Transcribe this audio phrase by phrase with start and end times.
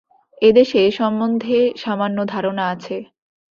[0.41, 2.95] এদেশে এ-সম্বন্ধে সামান্য ধারণা আছে।